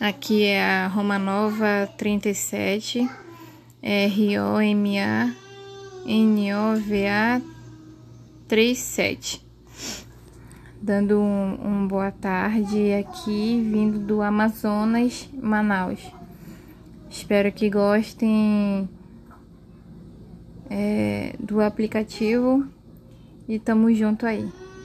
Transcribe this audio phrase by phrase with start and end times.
[0.00, 3.06] Aqui é a Roma Romanova 37,
[3.82, 4.62] R-O-M-A-N-O-V-A
[8.48, 9.46] 37.
[10.80, 16.00] Dando um, um boa tarde aqui, vindo do Amazonas, Manaus.
[17.10, 18.88] Espero que gostem
[20.70, 22.66] é, do aplicativo
[23.46, 24.48] e tamo junto aí.